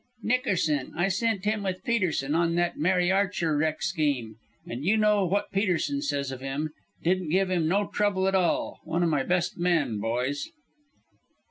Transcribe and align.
"Nickerson. 0.23 0.93
I 0.95 1.09
sent 1.09 1.45
him 1.45 1.61
with 1.61 1.83
Peterson 1.83 2.33
on 2.33 2.55
that 2.55 2.75
Mary 2.75 3.11
Archer 3.11 3.55
wreck 3.55 3.83
scheme. 3.83 4.37
An' 4.67 4.81
you 4.81 4.97
know 4.97 5.27
what 5.27 5.51
Peterson 5.51 6.01
says 6.01 6.31
of 6.31 6.41
him 6.41 6.71
didn't 7.03 7.29
give 7.29 7.51
him 7.51 7.67
no 7.67 7.85
trouble 7.85 8.27
at 8.27 8.33
all. 8.33 8.79
One 8.83 9.03
o' 9.03 9.07
my 9.07 9.21
best 9.21 9.59
men, 9.59 9.99
boys." 9.99 10.49